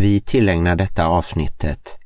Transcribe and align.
Vi 0.00 0.20
tillägnar 0.20 0.76
detta 0.76 1.06
avsnittet 1.06 1.96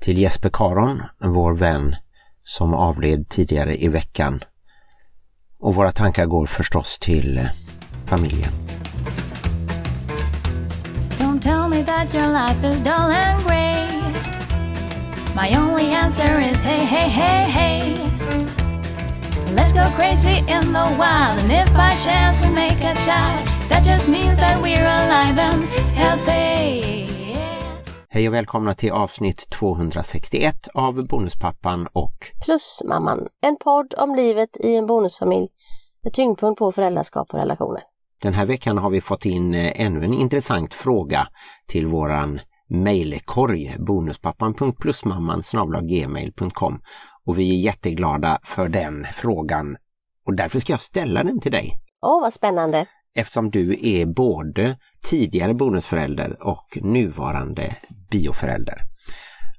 till 0.00 0.18
Jesper 0.18 0.50
Karon, 0.52 1.02
vår 1.18 1.52
vän 1.52 1.96
som 2.44 2.74
avled 2.74 3.28
tidigare 3.28 3.76
i 3.76 3.88
veckan. 3.88 4.40
Och 5.60 5.74
våra 5.74 5.90
tankar 5.90 6.26
går 6.26 6.46
förstås 6.46 6.98
till 6.98 7.38
eh, 7.38 7.46
familjen. 8.04 8.52
Don't 11.18 11.40
tell 11.40 11.68
me 11.68 11.84
that 11.84 12.14
your 12.14 12.28
life 12.32 12.68
is 12.68 12.80
dull 12.80 13.12
and 13.12 13.46
grey 13.46 13.86
My 15.34 15.56
only 15.56 15.94
answer 15.94 16.40
is 16.40 16.62
hey, 16.62 16.84
hey, 16.84 17.08
hey, 17.08 17.50
hey 17.50 17.96
Let's 19.54 19.72
go 19.72 19.84
crazy 19.98 20.38
in 20.38 20.72
the 20.72 20.96
wild 20.98 21.42
And 21.42 21.52
if 21.52 21.72
by 21.74 21.96
chance 22.04 22.46
we 22.46 22.54
make 22.54 22.84
a 22.84 22.94
child 22.94 23.46
That 23.68 23.84
just 23.84 24.08
means 24.08 24.38
that 24.38 24.62
we're 24.62 24.86
alive 24.86 25.38
and 25.38 25.64
healthy 25.94 26.95
Hej 28.16 28.28
och 28.28 28.34
välkomna 28.34 28.74
till 28.74 28.92
avsnitt 28.92 29.48
261 29.50 30.54
av 30.74 31.06
Bonuspappan 31.06 31.86
och 31.92 32.14
Plusmamman, 32.44 33.28
en 33.42 33.56
podd 33.56 33.94
om 33.98 34.14
livet 34.14 34.56
i 34.60 34.76
en 34.76 34.86
bonusfamilj 34.86 35.48
med 36.02 36.12
tyngdpunkt 36.12 36.58
på 36.58 36.72
föräldraskap 36.72 37.28
och 37.32 37.38
relationer. 37.38 37.82
Den 38.22 38.34
här 38.34 38.46
veckan 38.46 38.78
har 38.78 38.90
vi 38.90 39.00
fått 39.00 39.26
in 39.26 39.54
eh, 39.54 39.80
ännu 39.80 40.04
en 40.04 40.14
intressant 40.14 40.74
fråga 40.74 41.28
till 41.68 41.86
våran 41.86 42.40
mejlkorg 42.68 43.76
bonuspappan.plusmamman 43.78 45.42
gmail.com 45.82 46.80
och 47.24 47.38
vi 47.38 47.50
är 47.54 47.64
jätteglada 47.64 48.38
för 48.44 48.68
den 48.68 49.06
frågan 49.14 49.76
och 50.26 50.36
därför 50.36 50.58
ska 50.58 50.72
jag 50.72 50.80
ställa 50.80 51.24
den 51.24 51.40
till 51.40 51.52
dig. 51.52 51.72
Åh, 52.02 52.18
oh, 52.18 52.20
vad 52.20 52.32
spännande! 52.32 52.86
Eftersom 53.16 53.50
du 53.50 53.76
är 53.82 54.06
både 54.06 54.76
tidigare 55.10 55.54
bonusförälder 55.54 56.46
och 56.46 56.78
nuvarande 56.82 57.76
bioförälder. 58.10 58.82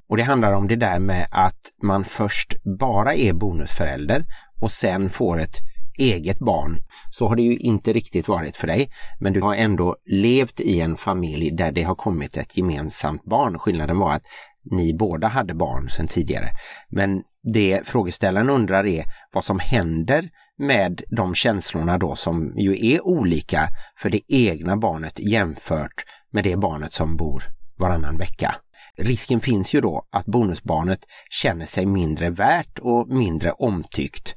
Och 0.10 0.18
det 0.18 0.24
handlar 0.24 0.54
om 0.54 0.68
det 0.68 0.76
där 0.76 1.00
med 1.00 1.28
att 1.32 1.60
man 1.84 2.06
först 2.06 2.64
bara 2.80 3.14
är 3.14 3.34
bonusförälder 3.34 4.26
och 4.62 4.72
sen 4.72 5.10
får 5.10 5.40
ett 5.40 5.56
eget 6.00 6.40
barn. 6.40 6.78
Så 7.10 7.28
har 7.28 7.36
det 7.36 7.42
ju 7.42 7.58
inte 7.58 7.94
riktigt 7.94 8.28
varit 8.28 8.58
för 8.58 8.68
dig, 8.68 8.90
men 9.20 9.34
du 9.34 9.42
har 9.42 9.56
ändå 9.56 9.96
levt 10.06 10.60
i 10.60 10.82
en 10.82 10.96
familj 10.96 11.52
där 11.52 11.72
det 11.72 11.84
har 11.84 11.96
kommit 11.96 12.38
ett 12.38 12.58
gemensamt 12.58 13.24
barn. 13.24 13.60
Skillnaden 13.60 14.00
var 14.00 14.14
att 14.14 14.24
ni 14.72 14.94
båda 14.94 15.28
hade 15.28 15.54
barn 15.54 15.90
sedan 15.90 16.08
tidigare. 16.08 16.50
Men 16.90 17.22
det 17.54 17.82
frågeställaren 17.86 18.50
undrar 18.50 18.86
är 18.86 19.04
vad 19.34 19.44
som 19.44 19.60
händer 19.60 20.30
med 20.58 21.02
de 21.10 21.36
känslorna 21.36 21.98
då 21.98 22.16
som 22.16 22.54
ju 22.58 22.94
är 22.94 23.08
olika 23.08 23.68
för 24.02 24.10
det 24.10 24.22
egna 24.28 24.78
barnet 24.78 25.20
jämfört 25.20 26.06
med 26.32 26.44
det 26.44 26.58
barnet 26.58 26.94
som 26.94 27.16
bor 27.18 27.44
varannan 27.78 28.18
vecka. 28.18 28.56
Risken 28.98 29.40
finns 29.40 29.74
ju 29.76 29.82
då 29.82 30.04
att 30.12 30.26
bonusbarnet 30.26 31.00
känner 31.30 31.66
sig 31.66 31.86
mindre 31.86 32.30
värt 32.30 32.80
och 32.80 33.08
mindre 33.08 33.52
omtyckt 33.52 34.36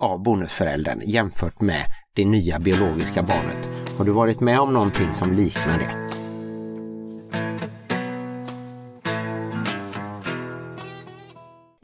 av 0.00 0.22
bonusföräldern 0.22 1.02
jämfört 1.04 1.60
med 1.60 1.84
det 2.14 2.24
nya 2.24 2.58
biologiska 2.58 3.22
barnet. 3.22 3.68
Har 3.98 4.04
du 4.04 4.12
varit 4.12 4.40
med 4.40 4.60
om 4.60 4.72
någonting 4.72 5.12
som 5.12 5.32
liknar 5.32 5.78
det? 5.78 6.25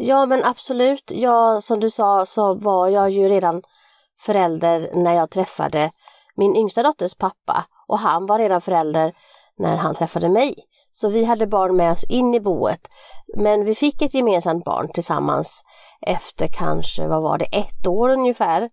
Ja 0.04 0.26
men 0.26 0.44
absolut, 0.44 1.10
Jag, 1.10 1.62
som 1.62 1.80
du 1.80 1.90
sa 1.90 2.26
så 2.26 2.54
var 2.54 2.88
jag 2.88 3.10
ju 3.10 3.28
redan 3.28 3.62
förälder 4.20 4.90
när 4.94 5.14
jag 5.14 5.30
träffade 5.30 5.90
min 6.36 6.56
yngsta 6.56 6.82
dotters 6.82 7.14
pappa 7.14 7.66
och 7.88 7.98
han 7.98 8.26
var 8.26 8.38
redan 8.38 8.60
förälder 8.60 9.12
när 9.58 9.76
han 9.76 9.94
träffade 9.94 10.28
mig. 10.28 10.54
Så 10.90 11.08
vi 11.08 11.24
hade 11.24 11.46
barn 11.46 11.76
med 11.76 11.92
oss 11.92 12.04
in 12.04 12.34
i 12.34 12.40
boet. 12.40 12.88
Men 13.36 13.64
vi 13.64 13.74
fick 13.74 14.02
ett 14.02 14.14
gemensamt 14.14 14.64
barn 14.64 14.92
tillsammans 14.92 15.64
efter 16.06 16.46
kanske, 16.46 17.08
vad 17.08 17.22
var 17.22 17.38
det, 17.38 17.44
ett 17.44 17.86
år 17.86 18.08
ungefär. 18.08 18.70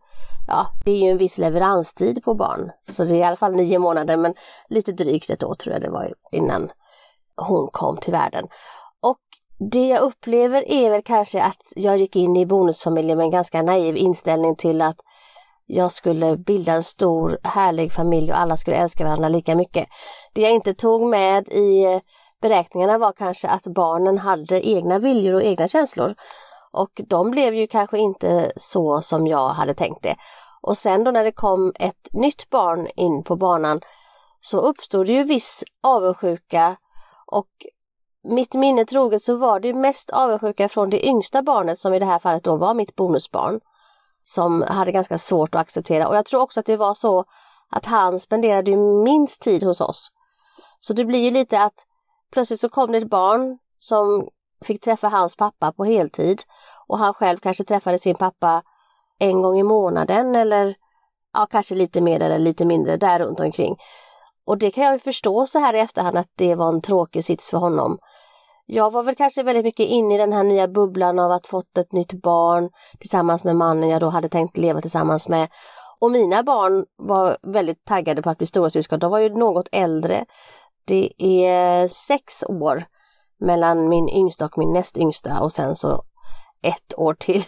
Ja, 0.48 0.68
det 0.86 0.92
är 0.92 0.98
ju 0.98 1.12
en 1.12 1.18
viss 1.18 1.38
leveranstid 1.38 2.24
på 2.24 2.34
barn. 2.34 2.72
Så 2.92 3.04
det 3.04 3.16
är 3.16 3.20
i 3.20 3.24
alla 3.24 3.36
fall 3.36 3.56
nio 3.56 3.80
månader 3.80 4.18
men 4.18 4.34
lite 4.70 4.92
drygt 4.92 5.30
ett 5.30 5.44
år 5.44 5.56
tror 5.56 5.74
jag 5.74 5.82
det 5.82 5.90
var 5.90 6.14
innan 6.32 6.72
hon 7.36 7.70
kom 7.72 7.98
till 7.98 8.14
världen. 8.14 8.48
Och 9.02 9.20
det 9.60 9.88
jag 9.88 10.02
upplever 10.02 10.72
är 10.72 10.90
väl 10.90 11.02
kanske 11.04 11.44
att 11.44 11.74
jag 11.76 11.98
gick 11.98 12.16
in 12.16 12.38
i 12.38 12.46
bonusfamiljen 12.46 13.18
med 13.18 13.26
en 13.26 13.32
ganska 13.32 13.62
naiv 13.62 13.98
inställning 13.98 14.56
till 14.56 14.82
att 14.82 14.98
jag 15.66 15.92
skulle 15.92 16.38
bilda 16.38 16.74
en 16.74 16.84
stor 16.84 17.40
härlig 17.44 17.94
familj 17.94 18.32
och 18.32 18.40
alla 18.40 18.58
skulle 18.58 18.78
älska 18.78 19.04
varandra 19.04 19.30
lika 19.30 19.56
mycket. 19.56 19.88
Det 20.34 20.42
jag 20.42 20.52
inte 20.52 20.74
tog 20.74 21.08
med 21.08 21.50
i 21.50 22.02
beräkningarna 22.42 22.98
var 22.98 23.12
kanske 23.12 23.48
att 23.48 23.64
barnen 23.64 24.18
hade 24.18 24.68
egna 24.68 25.00
viljor 25.00 25.34
och 25.34 25.44
egna 25.44 25.68
känslor. 25.68 26.16
Och 26.72 27.02
de 27.08 27.32
blev 27.32 27.56
ju 27.56 27.68
kanske 27.68 27.98
inte 27.98 28.52
så 28.56 29.02
som 29.02 29.28
jag 29.28 29.50
hade 29.50 29.74
tänkt 29.74 30.04
det. 30.04 30.16
Och 30.62 30.78
sen 30.78 31.04
då 31.04 31.12
när 31.12 31.24
det 31.24 31.32
kom 31.32 31.74
ett 31.80 32.14
nytt 32.14 32.50
barn 32.50 32.88
in 32.96 33.24
på 33.24 33.36
banan 33.36 33.82
så 34.42 34.60
uppstod 34.60 35.06
det 35.06 35.14
ju 35.14 35.24
viss 35.24 35.64
avundsjuka 35.84 36.76
och 37.32 37.50
mitt 38.24 38.54
minne 38.54 38.86
troget 38.86 39.24
så 39.24 39.36
var 39.36 39.60
det 39.60 39.74
mest 39.74 40.10
avundsjuka 40.10 40.70
från 40.70 40.90
det 40.90 41.06
yngsta 41.06 41.42
barnet 41.42 41.80
som 41.80 41.94
i 41.94 42.00
det 42.00 42.06
här 42.06 42.20
fallet 42.20 42.44
då 42.44 42.56
var 42.56 42.74
mitt 42.74 42.96
bonusbarn. 42.96 43.60
Som 44.24 44.62
hade 44.62 44.92
ganska 44.92 45.18
svårt 45.18 45.56
att 45.56 45.62
acceptera 45.62 46.08
och 46.08 46.16
jag 46.16 46.26
tror 46.26 46.42
också 46.42 46.60
att 46.60 46.66
det 46.66 46.78
var 46.78 46.94
så 46.94 47.26
att 47.70 47.86
han 47.86 48.20
spenderade 48.20 48.76
minst 48.78 49.42
tid 49.42 49.64
hos 49.64 49.82
oss. 49.82 50.12
Så 50.80 50.94
det 50.94 51.06
blir 51.06 51.20
ju 51.20 51.32
lite 51.32 51.62
att 51.62 51.86
plötsligt 52.32 52.60
så 52.60 52.70
kom 52.70 52.92
det 52.92 52.98
ett 52.98 53.10
barn 53.10 53.58
som 53.80 54.30
fick 54.62 54.82
träffa 54.82 55.08
hans 55.08 55.36
pappa 55.36 55.72
på 55.72 55.86
heltid 55.86 56.42
och 56.88 56.98
han 56.98 57.14
själv 57.14 57.38
kanske 57.38 57.64
träffade 57.64 58.00
sin 58.00 58.16
pappa 58.16 58.64
en 59.20 59.42
gång 59.42 59.60
i 59.60 59.64
månaden 59.64 60.36
eller 60.36 60.76
ja, 61.34 61.46
kanske 61.52 61.76
lite 61.76 62.02
mer 62.02 62.20
eller 62.22 62.40
lite 62.40 62.66
mindre 62.66 62.98
där 62.98 63.20
runt 63.20 63.40
omkring. 63.40 63.78
Och 64.46 64.58
det 64.58 64.72
kan 64.72 64.84
jag 64.84 64.94
ju 64.94 65.00
förstå 65.00 65.46
så 65.46 65.60
här 65.60 65.74
i 65.74 65.80
efterhand 65.80 66.18
att 66.18 66.32
det 66.36 66.56
var 66.56 66.70
en 66.70 66.82
tråkig 66.82 67.26
sits 67.26 67.50
för 67.50 67.58
honom. 67.58 67.98
Jag 68.66 68.92
var 68.92 69.04
väl 69.04 69.16
kanske 69.16 69.44
väldigt 69.44 69.66
mycket 69.66 69.86
inne 69.86 70.16
i 70.16 70.18
den 70.18 70.34
här 70.34 70.44
nya 70.44 70.68
bubblan 70.68 71.20
av 71.20 71.32
att 71.32 71.48
fått 71.48 71.78
ett 71.78 71.92
nytt 71.92 72.14
barn 72.14 72.70
tillsammans 73.00 73.44
med 73.44 73.56
mannen 73.56 73.90
jag 73.90 74.02
då 74.02 74.10
hade 74.10 74.30
tänkt 74.30 74.58
leva 74.58 74.82
tillsammans 74.82 75.28
med. 75.28 75.50
Och 76.00 76.12
mina 76.12 76.44
barn 76.44 76.86
var 76.98 77.38
väldigt 77.42 77.86
taggade 77.86 78.22
på 78.22 78.30
att 78.30 78.38
bli 78.38 78.48
storasyskon. 78.48 79.00
De 79.00 79.12
var 79.12 79.20
ju 79.20 79.30
något 79.30 79.70
äldre. 79.72 80.26
Det 80.86 81.14
är 81.24 81.88
sex 81.88 82.44
år 82.44 82.86
mellan 83.40 83.90
min 83.90 84.10
yngsta 84.10 84.46
och 84.46 84.58
min 84.58 84.74
näst 84.74 84.98
yngsta 84.98 85.40
och 85.42 85.52
sen 85.52 85.76
så 85.76 86.04
ett 86.64 86.94
år 86.98 87.14
till, 87.14 87.44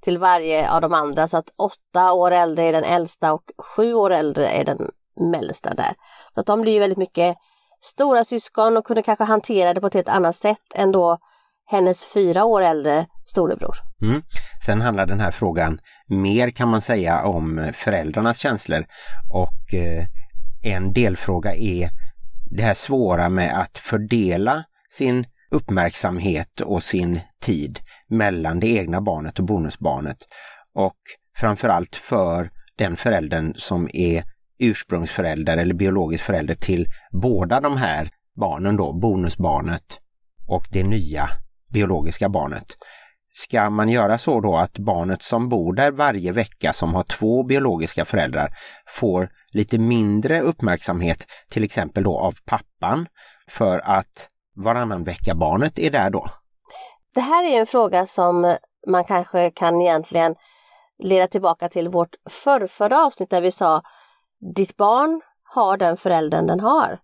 till 0.00 0.18
varje 0.18 0.70
av 0.70 0.80
de 0.80 0.94
andra. 0.94 1.28
Så 1.28 1.36
att 1.36 1.50
åtta 1.56 2.12
år 2.12 2.30
äldre 2.30 2.64
är 2.64 2.72
den 2.72 2.84
äldsta 2.84 3.32
och 3.32 3.42
sju 3.58 3.94
år 3.94 4.10
äldre 4.10 4.48
är 4.48 4.64
den 4.64 4.90
mellersta 5.20 5.74
där. 5.74 5.94
Så 6.34 6.40
att 6.40 6.46
de 6.46 6.60
blir 6.60 6.80
väldigt 6.80 6.98
mycket 6.98 7.36
stora 7.80 8.24
syskon 8.24 8.76
och 8.76 8.86
kunde 8.86 9.02
kanske 9.02 9.24
hantera 9.24 9.74
det 9.74 9.80
på 9.80 9.86
ett 9.86 9.94
helt 9.94 10.08
annat 10.08 10.36
sätt 10.36 10.62
än 10.74 10.92
då 10.92 11.18
hennes 11.66 12.04
fyra 12.04 12.44
år 12.44 12.62
äldre 12.62 13.06
storebror. 13.26 13.76
Mm. 14.02 14.22
Sen 14.66 14.80
handlar 14.80 15.06
den 15.06 15.20
här 15.20 15.30
frågan 15.30 15.80
mer 16.08 16.50
kan 16.50 16.68
man 16.68 16.80
säga 16.80 17.24
om 17.24 17.72
föräldrarnas 17.74 18.38
känslor 18.38 18.84
och 19.32 19.74
eh, 19.74 20.04
en 20.62 20.92
delfråga 20.92 21.54
är 21.54 21.90
det 22.50 22.62
här 22.62 22.74
svåra 22.74 23.28
med 23.28 23.60
att 23.60 23.78
fördela 23.78 24.64
sin 24.90 25.26
uppmärksamhet 25.50 26.60
och 26.60 26.82
sin 26.82 27.20
tid 27.42 27.80
mellan 28.08 28.60
det 28.60 28.68
egna 28.68 29.00
barnet 29.00 29.38
och 29.38 29.44
bonusbarnet 29.44 30.18
och 30.74 30.96
framförallt 31.36 31.96
för 31.96 32.50
den 32.78 32.96
föräldern 32.96 33.54
som 33.56 33.88
är 33.92 34.24
ursprungsförälder 34.58 35.56
eller 35.56 35.74
biologisk 35.74 36.24
förälder 36.24 36.54
till 36.54 36.86
båda 37.12 37.60
de 37.60 37.76
här 37.76 38.10
barnen 38.36 38.76
då, 38.76 38.92
bonusbarnet 38.92 39.98
och 40.48 40.64
det 40.72 40.82
nya 40.82 41.28
biologiska 41.72 42.28
barnet. 42.28 42.64
Ska 43.32 43.70
man 43.70 43.88
göra 43.88 44.18
så 44.18 44.40
då 44.40 44.56
att 44.56 44.78
barnet 44.78 45.22
som 45.22 45.48
bor 45.48 45.74
där 45.74 45.92
varje 45.92 46.32
vecka 46.32 46.72
som 46.72 46.94
har 46.94 47.02
två 47.02 47.42
biologiska 47.42 48.04
föräldrar 48.04 48.48
får 48.86 49.28
lite 49.52 49.78
mindre 49.78 50.40
uppmärksamhet 50.40 51.26
till 51.50 51.64
exempel 51.64 52.04
då 52.04 52.18
av 52.18 52.34
pappan 52.44 53.06
för 53.50 53.78
att 53.78 54.28
varannan 54.56 55.04
vecka 55.04 55.34
barnet 55.34 55.78
är 55.78 55.90
där 55.90 56.10
då? 56.10 56.26
Det 57.14 57.20
här 57.20 57.44
är 57.44 57.60
en 57.60 57.66
fråga 57.66 58.06
som 58.06 58.56
man 58.86 59.04
kanske 59.04 59.50
kan 59.50 59.80
egentligen 59.80 60.34
leda 60.98 61.28
tillbaka 61.28 61.68
till 61.68 61.88
vårt 61.88 62.14
förrförra 62.30 63.06
avsnitt 63.06 63.30
där 63.30 63.40
vi 63.40 63.50
sa 63.50 63.82
ditt 64.54 64.76
barn 64.76 65.20
har 65.44 65.76
den 65.76 65.96
föräldern 65.96 66.46
den 66.46 66.60
har. 66.60 66.98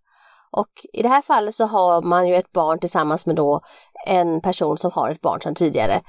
Och 0.50 0.86
i 0.92 1.02
det 1.02 1.08
här 1.08 1.22
fallet 1.22 1.54
så 1.54 1.66
har 1.66 2.02
man 2.02 2.28
ju 2.28 2.34
ett 2.34 2.52
barn 2.52 2.78
tillsammans 2.78 3.26
med 3.26 3.36
då 3.36 3.60
en 4.06 4.40
person 4.40 4.78
som 4.78 4.90
har 4.90 5.10
ett 5.10 5.20
barn 5.20 5.40
sedan 5.40 5.54
tidigare. 5.54 6.02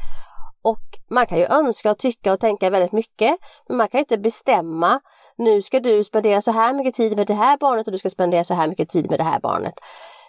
Och 0.62 1.00
man 1.10 1.26
kan 1.26 1.38
ju 1.38 1.46
önska 1.46 1.92
och 1.92 1.98
tycka 1.98 2.34
och 2.34 2.40
tänka 2.40 2.70
väldigt 2.70 2.92
mycket, 2.92 3.38
men 3.68 3.78
man 3.78 3.88
kan 3.88 4.00
inte 4.00 4.18
bestämma. 4.18 5.00
Nu 5.38 5.62
ska 5.62 5.80
du 5.80 6.04
spendera 6.04 6.42
så 6.42 6.52
här 6.52 6.74
mycket 6.74 6.94
tid 6.94 7.18
med 7.18 7.28
det 7.28 7.34
här 7.34 7.58
barnet 7.58 7.88
och 7.88 7.92
du 7.92 7.98
ska 7.98 8.10
spendera 8.10 8.44
så 8.44 8.54
här 8.54 8.68
mycket 8.68 8.90
tid 8.90 9.10
med 9.10 9.20
det 9.20 9.24
här 9.24 9.40
barnet. 9.40 9.74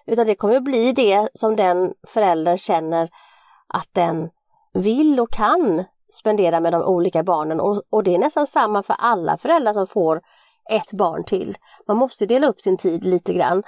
Utan 0.06 0.26
det 0.26 0.34
kommer 0.34 0.56
att 0.56 0.64
bli 0.64 0.92
det 0.92 1.28
som 1.34 1.56
den 1.56 1.92
föräldern 2.06 2.58
känner 2.58 3.08
att 3.68 3.88
den 3.92 4.30
vill 4.72 5.20
och 5.20 5.30
kan 5.30 5.84
spendera 6.12 6.60
med 6.60 6.72
de 6.72 6.82
olika 6.82 7.22
barnen 7.22 7.60
och, 7.60 7.82
och 7.90 8.02
det 8.02 8.14
är 8.14 8.18
nästan 8.18 8.46
samma 8.46 8.82
för 8.82 8.96
alla 8.98 9.38
föräldrar 9.38 9.72
som 9.72 9.86
får 9.86 10.20
ett 10.70 10.92
barn 10.92 11.24
till. 11.24 11.56
Man 11.88 11.96
måste 11.96 12.26
dela 12.26 12.46
upp 12.46 12.60
sin 12.60 12.76
tid 12.76 13.04
lite 13.04 13.32
grann. 13.32 13.62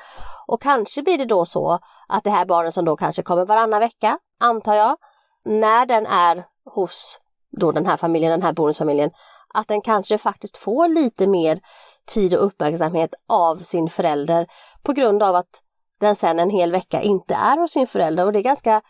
Och 0.46 0.62
kanske 0.62 1.02
blir 1.02 1.18
det 1.18 1.24
då 1.24 1.44
så 1.44 1.78
att 2.08 2.24
det 2.24 2.30
här 2.30 2.46
barnet 2.46 2.74
som 2.74 2.84
då 2.84 2.96
kanske 2.96 3.22
kommer 3.22 3.44
varannan 3.44 3.80
vecka, 3.80 4.18
antar 4.40 4.74
jag, 4.74 4.96
när 5.44 5.86
den 5.86 6.06
är 6.06 6.44
hos 6.74 7.20
då 7.52 7.72
den 7.72 7.86
här 7.86 7.96
familjen, 7.96 8.30
den 8.30 8.42
här 8.42 8.52
bonusfamiljen, 8.52 9.10
att 9.54 9.68
den 9.68 9.82
kanske 9.82 10.18
faktiskt 10.18 10.56
får 10.56 10.88
lite 10.88 11.26
mer 11.26 11.60
tid 12.06 12.34
och 12.34 12.46
uppmärksamhet 12.46 13.14
av 13.28 13.56
sin 13.56 13.90
förälder 13.90 14.46
på 14.82 14.92
grund 14.92 15.22
av 15.22 15.34
att 15.34 15.62
den 16.00 16.16
sen 16.16 16.38
en 16.38 16.50
hel 16.50 16.72
vecka 16.72 17.02
inte 17.02 17.34
är 17.34 17.58
hos 17.58 17.72
sin 17.72 17.86
förälder 17.86 18.26
och 18.26 18.32
det 18.32 18.38
är 18.38 18.42
ganska 18.42 18.82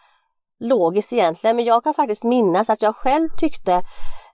logiskt 0.60 1.12
egentligen 1.12 1.56
men 1.56 1.64
jag 1.64 1.84
kan 1.84 1.94
faktiskt 1.94 2.24
minnas 2.24 2.70
att 2.70 2.82
jag 2.82 2.96
själv 2.96 3.28
tyckte 3.38 3.82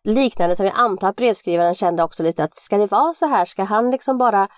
liknande 0.04 0.56
som 0.56 0.66
jag 0.66 0.74
antar 0.78 1.08
att 1.08 1.16
brevskrivaren 1.16 1.74
kände 1.74 2.02
också 2.02 2.22
lite 2.22 2.44
att 2.44 2.56
ska 2.56 2.78
det 2.78 2.90
vara 2.90 3.14
så 3.14 3.26
här, 3.26 3.44
ska 3.44 3.64
han 3.64 3.90
liksom 3.90 4.18
bara 4.18 4.48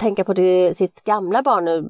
tänka 0.00 0.24
på 0.24 0.32
det, 0.32 0.76
sitt 0.76 1.04
gamla 1.04 1.42
barn 1.42 1.64
nu, 1.64 1.82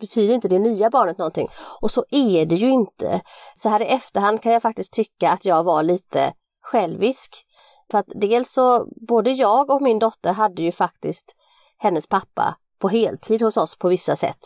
betyder 0.00 0.34
inte 0.34 0.48
det 0.48 0.58
nya 0.58 0.90
barnet 0.90 1.18
någonting? 1.18 1.48
Och 1.80 1.90
så 1.90 2.04
är 2.10 2.46
det 2.46 2.56
ju 2.56 2.70
inte. 2.70 3.20
Så 3.54 3.68
här 3.68 3.82
i 3.82 3.86
efterhand 3.86 4.42
kan 4.42 4.52
jag 4.52 4.62
faktiskt 4.62 4.92
tycka 4.92 5.30
att 5.30 5.44
jag 5.44 5.64
var 5.64 5.82
lite 5.82 6.32
självisk. 6.62 7.46
För 7.90 7.98
att 7.98 8.06
dels 8.14 8.52
så, 8.52 8.86
både 9.08 9.30
jag 9.30 9.70
och 9.70 9.82
min 9.82 9.98
dotter 9.98 10.32
hade 10.32 10.62
ju 10.62 10.72
faktiskt 10.72 11.36
hennes 11.78 12.06
pappa 12.06 12.56
på 12.78 12.88
heltid 12.88 13.42
hos 13.42 13.56
oss 13.56 13.78
på 13.78 13.88
vissa 13.88 14.16
sätt. 14.16 14.38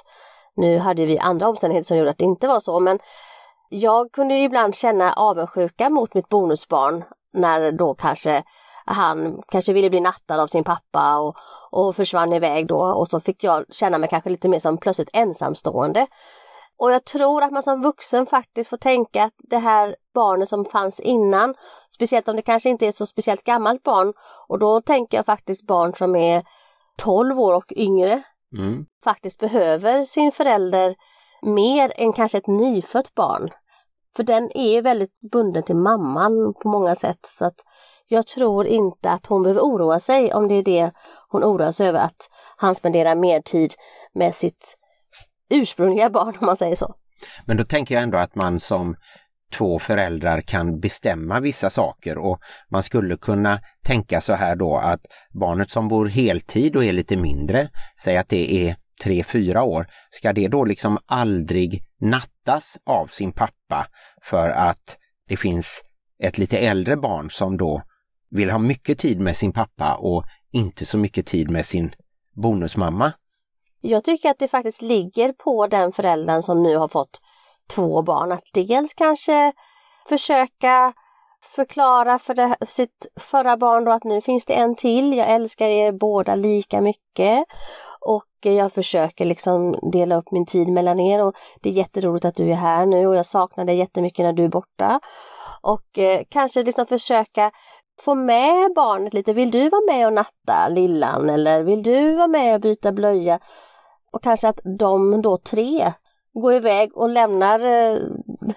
Nu 0.56 0.78
hade 0.78 1.06
vi 1.06 1.18
andra 1.18 1.48
omständigheter 1.48 1.86
som 1.86 1.96
gjorde 1.96 2.10
att 2.10 2.18
det 2.18 2.24
inte 2.24 2.46
var 2.46 2.60
så 2.60 2.80
men 2.80 2.98
jag 3.68 4.12
kunde 4.12 4.34
ibland 4.34 4.74
känna 4.74 5.12
avundsjuka 5.12 5.90
mot 5.90 6.14
mitt 6.14 6.28
bonusbarn 6.28 7.04
när 7.36 7.72
då 7.72 7.94
kanske 7.94 8.42
han 8.86 9.42
kanske 9.48 9.72
ville 9.72 9.90
bli 9.90 10.00
nattad 10.00 10.40
av 10.40 10.46
sin 10.46 10.64
pappa 10.64 11.18
och, 11.18 11.36
och 11.70 11.96
försvann 11.96 12.32
iväg 12.32 12.66
då 12.66 12.80
och 12.80 13.08
så 13.08 13.20
fick 13.20 13.44
jag 13.44 13.64
känna 13.70 13.98
mig 13.98 14.08
kanske 14.08 14.30
lite 14.30 14.48
mer 14.48 14.58
som 14.58 14.78
plötsligt 14.78 15.10
ensamstående. 15.12 16.06
Och 16.78 16.92
jag 16.92 17.04
tror 17.04 17.42
att 17.42 17.52
man 17.52 17.62
som 17.62 17.82
vuxen 17.82 18.26
faktiskt 18.26 18.70
får 18.70 18.76
tänka 18.76 19.24
att 19.24 19.32
det 19.38 19.58
här 19.58 19.96
barnet 20.14 20.48
som 20.48 20.64
fanns 20.64 21.00
innan, 21.00 21.54
speciellt 21.94 22.28
om 22.28 22.36
det 22.36 22.42
kanske 22.42 22.68
inte 22.68 22.86
är 22.86 22.88
ett 22.88 22.96
så 22.96 23.06
speciellt 23.06 23.44
gammalt 23.44 23.82
barn, 23.82 24.12
och 24.48 24.58
då 24.58 24.80
tänker 24.80 25.16
jag 25.16 25.26
faktiskt 25.26 25.66
barn 25.66 25.94
som 25.94 26.16
är 26.16 26.44
12 26.98 27.40
år 27.40 27.54
och 27.54 27.72
yngre, 27.76 28.22
mm. 28.58 28.86
faktiskt 29.04 29.40
behöver 29.40 30.04
sin 30.04 30.32
förälder 30.32 30.94
mer 31.42 31.92
än 31.96 32.12
kanske 32.12 32.38
ett 32.38 32.46
nyfött 32.46 33.14
barn. 33.14 33.50
För 34.16 34.22
den 34.22 34.56
är 34.56 34.82
väldigt 34.82 35.20
bunden 35.32 35.62
till 35.62 35.76
mamman 35.76 36.54
på 36.62 36.68
många 36.68 36.94
sätt 36.94 37.18
så 37.22 37.44
att 37.44 37.60
jag 38.08 38.26
tror 38.26 38.66
inte 38.66 39.10
att 39.10 39.26
hon 39.26 39.42
behöver 39.42 39.60
oroa 39.60 40.00
sig 40.00 40.34
om 40.34 40.48
det 40.48 40.54
är 40.54 40.62
det 40.62 40.92
hon 41.28 41.44
oroar 41.44 41.72
sig 41.72 41.88
över 41.88 42.00
att 42.00 42.28
han 42.56 42.74
spenderar 42.74 43.14
mer 43.14 43.40
tid 43.40 43.74
med 44.14 44.34
sitt 44.34 44.76
ursprungliga 45.50 46.10
barn 46.10 46.36
om 46.40 46.46
man 46.46 46.56
säger 46.56 46.76
så. 46.76 46.94
Men 47.44 47.56
då 47.56 47.64
tänker 47.64 47.94
jag 47.94 48.02
ändå 48.02 48.18
att 48.18 48.34
man 48.34 48.60
som 48.60 48.96
två 49.52 49.78
föräldrar 49.78 50.40
kan 50.40 50.80
bestämma 50.80 51.40
vissa 51.40 51.70
saker 51.70 52.18
och 52.18 52.38
man 52.70 52.82
skulle 52.82 53.16
kunna 53.16 53.60
tänka 53.84 54.20
så 54.20 54.34
här 54.34 54.56
då 54.56 54.76
att 54.76 55.00
barnet 55.40 55.70
som 55.70 55.88
bor 55.88 56.06
heltid 56.06 56.76
och 56.76 56.84
är 56.84 56.92
lite 56.92 57.16
mindre, 57.16 57.68
säg 58.04 58.16
att 58.16 58.28
det 58.28 58.68
är 58.68 58.76
tre, 59.04 59.24
fyra 59.24 59.62
år, 59.62 59.86
ska 60.10 60.32
det 60.32 60.48
då 60.48 60.64
liksom 60.64 60.98
aldrig 61.06 61.82
nattas 62.00 62.78
av 62.86 63.06
sin 63.06 63.32
pappa 63.32 63.55
för 64.22 64.50
att 64.50 64.98
det 65.28 65.36
finns 65.36 65.82
ett 66.22 66.38
lite 66.38 66.58
äldre 66.58 66.96
barn 66.96 67.30
som 67.30 67.56
då 67.56 67.82
vill 68.30 68.50
ha 68.50 68.58
mycket 68.58 68.98
tid 68.98 69.20
med 69.20 69.36
sin 69.36 69.52
pappa 69.52 69.96
och 69.96 70.24
inte 70.52 70.86
så 70.86 70.98
mycket 70.98 71.26
tid 71.26 71.50
med 71.50 71.66
sin 71.66 71.92
bonusmamma? 72.42 73.12
Jag 73.80 74.04
tycker 74.04 74.30
att 74.30 74.38
det 74.38 74.48
faktiskt 74.48 74.82
ligger 74.82 75.32
på 75.32 75.66
den 75.66 75.92
föräldern 75.92 76.42
som 76.42 76.62
nu 76.62 76.76
har 76.76 76.88
fått 76.88 77.20
två 77.74 78.02
barn 78.02 78.32
att 78.32 78.44
dels 78.54 78.94
kanske 78.94 79.52
försöka 80.08 80.92
förklara 81.46 82.18
för 82.18 82.34
det, 82.34 82.56
sitt 82.66 83.06
förra 83.20 83.56
barn 83.56 83.84
då 83.84 83.92
att 83.92 84.04
nu 84.04 84.20
finns 84.20 84.44
det 84.44 84.54
en 84.54 84.74
till, 84.74 85.16
jag 85.16 85.30
älskar 85.30 85.66
er 85.66 85.92
båda 85.92 86.34
lika 86.34 86.80
mycket 86.80 87.44
och 88.00 88.26
jag 88.40 88.72
försöker 88.72 89.24
liksom 89.24 89.74
dela 89.92 90.16
upp 90.16 90.30
min 90.30 90.46
tid 90.46 90.68
mellan 90.68 91.00
er 91.00 91.24
och 91.24 91.34
det 91.62 91.68
är 91.68 91.72
jätteroligt 91.72 92.24
att 92.24 92.34
du 92.34 92.50
är 92.50 92.54
här 92.54 92.86
nu 92.86 93.06
och 93.06 93.16
jag 93.16 93.26
saknar 93.26 93.64
dig 93.64 93.76
jättemycket 93.76 94.24
när 94.24 94.32
du 94.32 94.44
är 94.44 94.48
borta. 94.48 95.00
Och 95.62 95.98
eh, 95.98 96.22
kanske 96.28 96.62
liksom 96.62 96.86
försöka 96.86 97.50
få 98.00 98.14
med 98.14 98.74
barnet 98.74 99.14
lite, 99.14 99.32
vill 99.32 99.50
du 99.50 99.68
vara 99.68 99.86
med 99.86 100.06
och 100.06 100.12
natta 100.12 100.68
lillan 100.68 101.30
eller 101.30 101.62
vill 101.62 101.82
du 101.82 102.16
vara 102.16 102.28
med 102.28 102.54
och 102.54 102.60
byta 102.60 102.92
blöja? 102.92 103.38
Och 104.12 104.22
kanske 104.22 104.48
att 104.48 104.60
de 104.78 105.22
då 105.22 105.36
tre 105.36 105.92
går 106.34 106.54
iväg 106.54 106.96
och 106.96 107.08
lämnar 107.08 107.60
eh, 107.60 107.98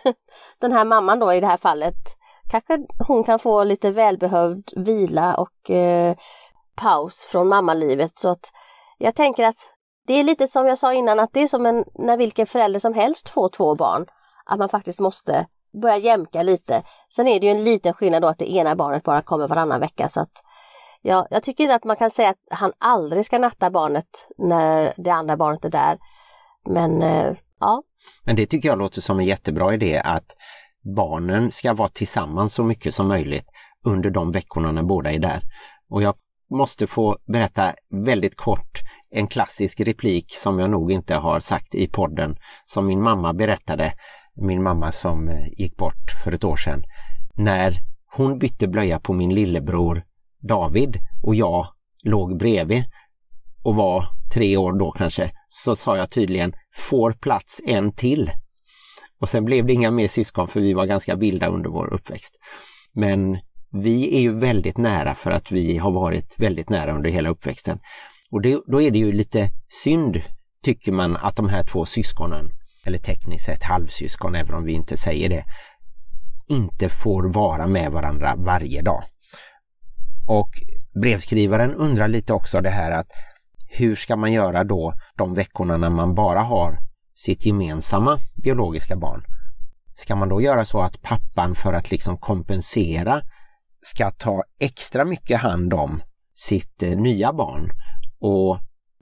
den 0.59 0.71
här 0.71 0.85
mamman 0.85 1.19
då 1.19 1.33
i 1.33 1.39
det 1.39 1.47
här 1.47 1.57
fallet. 1.57 2.18
Kanske 2.49 2.85
hon 3.07 3.23
kan 3.23 3.39
få 3.39 3.63
lite 3.63 3.91
välbehövd 3.91 4.71
vila 4.75 5.35
och 5.35 5.71
eh, 5.71 6.15
paus 6.75 7.23
från 7.31 7.47
mammalivet 7.47 8.17
så 8.17 8.29
att 8.29 8.51
jag 8.97 9.15
tänker 9.15 9.43
att 9.43 9.73
det 10.07 10.13
är 10.13 10.23
lite 10.23 10.47
som 10.47 10.67
jag 10.67 10.77
sa 10.77 10.93
innan 10.93 11.19
att 11.19 11.33
det 11.33 11.39
är 11.39 11.47
som 11.47 11.65
en, 11.65 11.85
när 11.95 12.17
vilken 12.17 12.47
förälder 12.47 12.79
som 12.79 12.93
helst 12.93 13.29
får 13.29 13.49
två 13.49 13.75
barn. 13.75 14.05
Att 14.45 14.59
man 14.59 14.69
faktiskt 14.69 14.99
måste 14.99 15.47
börja 15.81 15.97
jämka 15.97 16.43
lite. 16.43 16.83
Sen 17.09 17.27
är 17.27 17.39
det 17.39 17.45
ju 17.45 17.51
en 17.51 17.63
liten 17.63 17.93
skillnad 17.93 18.21
då 18.21 18.27
att 18.27 18.37
det 18.37 18.51
ena 18.51 18.75
barnet 18.75 19.03
bara 19.03 19.21
kommer 19.21 19.47
varannan 19.47 19.79
vecka 19.79 20.09
så 20.09 20.21
att 20.21 20.43
ja, 21.01 21.27
jag 21.29 21.43
tycker 21.43 21.63
inte 21.63 21.75
att 21.75 21.83
man 21.83 21.95
kan 21.95 22.11
säga 22.11 22.29
att 22.29 22.37
han 22.49 22.73
aldrig 22.77 23.25
ska 23.25 23.37
natta 23.37 23.69
barnet 23.69 24.27
när 24.37 24.93
det 24.97 25.09
andra 25.09 25.37
barnet 25.37 25.65
är 25.65 25.69
där. 25.69 25.97
Men 26.65 27.01
eh, 27.01 27.33
ja. 27.59 27.83
Men 28.25 28.35
det 28.35 28.45
tycker 28.45 28.69
jag 28.69 28.77
låter 28.77 29.01
som 29.01 29.19
en 29.19 29.25
jättebra 29.25 29.73
idé 29.73 30.01
att 30.05 30.31
barnen 30.95 31.51
ska 31.51 31.73
vara 31.73 31.89
tillsammans 31.89 32.53
så 32.53 32.63
mycket 32.63 32.93
som 32.93 33.07
möjligt 33.07 33.45
under 33.85 34.09
de 34.09 34.31
veckorna 34.31 34.71
när 34.71 34.83
båda 34.83 35.11
är 35.11 35.19
där. 35.19 35.41
Och 35.89 36.01
jag 36.01 36.15
måste 36.49 36.87
få 36.87 37.17
berätta 37.25 37.73
väldigt 37.89 38.35
kort 38.35 38.79
en 39.11 39.27
klassisk 39.27 39.79
replik 39.79 40.25
som 40.35 40.59
jag 40.59 40.69
nog 40.69 40.91
inte 40.91 41.15
har 41.15 41.39
sagt 41.39 41.75
i 41.75 41.87
podden 41.87 42.35
som 42.65 42.85
min 42.85 43.01
mamma 43.01 43.33
berättade, 43.33 43.93
min 44.35 44.63
mamma 44.63 44.91
som 44.91 45.29
eh, 45.29 45.47
gick 45.57 45.77
bort 45.77 46.11
för 46.23 46.31
ett 46.31 46.43
år 46.43 46.55
sedan. 46.55 46.83
När 47.35 47.73
hon 48.15 48.39
bytte 48.39 48.67
blöja 48.67 48.99
på 48.99 49.13
min 49.13 49.33
lillebror 49.33 50.03
David 50.41 50.97
och 51.23 51.35
jag 51.35 51.67
låg 52.03 52.37
bredvid 52.37 52.83
och 53.63 53.75
var 53.75 54.05
tre 54.33 54.57
år 54.57 54.79
då 54.79 54.91
kanske, 54.91 55.31
så 55.47 55.75
sa 55.75 55.97
jag 55.97 56.09
tydligen 56.09 56.53
får 56.75 57.11
plats 57.11 57.61
en 57.65 57.91
till. 57.91 58.31
Och 59.19 59.29
sen 59.29 59.45
blev 59.45 59.65
det 59.65 59.73
inga 59.73 59.91
mer 59.91 60.07
syskon 60.07 60.47
för 60.47 60.61
vi 60.61 60.73
var 60.73 60.85
ganska 60.85 61.15
vilda 61.15 61.47
under 61.47 61.69
vår 61.69 61.93
uppväxt. 61.93 62.39
Men 62.93 63.37
vi 63.71 64.17
är 64.17 64.21
ju 64.21 64.39
väldigt 64.39 64.77
nära 64.77 65.15
för 65.15 65.31
att 65.31 65.51
vi 65.51 65.77
har 65.77 65.91
varit 65.91 66.35
väldigt 66.37 66.69
nära 66.69 66.95
under 66.95 67.09
hela 67.09 67.29
uppväxten. 67.29 67.79
Och 68.31 68.41
det, 68.41 68.59
då 68.67 68.81
är 68.81 68.91
det 68.91 68.99
ju 68.99 69.11
lite 69.11 69.49
synd, 69.83 70.21
tycker 70.63 70.91
man, 70.91 71.17
att 71.17 71.35
de 71.35 71.49
här 71.49 71.63
två 71.63 71.85
syskonen, 71.85 72.49
eller 72.85 72.97
tekniskt 72.97 73.45
sett 73.45 73.63
halvsyskon, 73.63 74.35
även 74.35 74.53
om 74.53 74.63
vi 74.63 74.73
inte 74.73 74.97
säger 74.97 75.29
det, 75.29 75.43
inte 76.47 76.89
får 76.89 77.33
vara 77.33 77.67
med 77.67 77.91
varandra 77.91 78.35
varje 78.37 78.81
dag. 78.81 79.03
Och 80.27 80.49
brevskrivaren 81.01 81.73
undrar 81.73 82.07
lite 82.07 82.33
också 82.33 82.61
det 82.61 82.69
här 82.69 82.91
att 82.91 83.07
hur 83.67 83.95
ska 83.95 84.15
man 84.15 84.33
göra 84.33 84.63
då 84.63 84.93
de 85.17 85.33
veckorna 85.33 85.77
när 85.77 85.89
man 85.89 86.15
bara 86.15 86.39
har 86.39 86.77
sitt 87.25 87.45
gemensamma 87.45 88.17
biologiska 88.43 88.95
barn? 88.95 89.23
Ska 89.95 90.15
man 90.15 90.29
då 90.29 90.41
göra 90.41 90.65
så 90.65 90.79
att 90.81 91.01
pappan 91.01 91.55
för 91.55 91.73
att 91.73 91.91
liksom 91.91 92.17
kompensera 92.17 93.21
ska 93.81 94.11
ta 94.11 94.43
extra 94.61 95.05
mycket 95.05 95.39
hand 95.39 95.73
om 95.73 95.99
sitt 96.33 96.83
eh, 96.83 96.97
nya 96.97 97.33
barn 97.33 97.69
och 98.21 98.57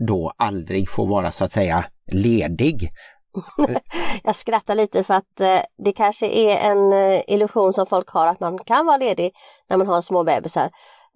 då 0.07 0.33
aldrig 0.37 0.89
få 0.89 1.05
vara 1.05 1.31
så 1.31 1.43
att 1.43 1.51
säga 1.51 1.85
ledig. 2.11 2.89
Jag 4.23 4.35
skrattar 4.35 4.75
lite 4.75 5.03
för 5.03 5.13
att 5.13 5.41
eh, 5.41 5.59
det 5.85 5.91
kanske 5.91 6.27
är 6.27 6.71
en 6.71 6.93
eh, 6.93 7.21
illusion 7.27 7.73
som 7.73 7.85
folk 7.85 8.09
har 8.09 8.27
att 8.27 8.39
man 8.39 8.57
kan 8.57 8.85
vara 8.85 8.97
ledig 8.97 9.31
när 9.69 9.77
man 9.77 9.87
har 9.87 10.01
små 10.01 10.23
bebisar. 10.23 10.69